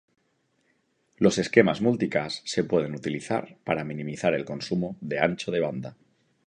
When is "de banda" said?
5.51-5.95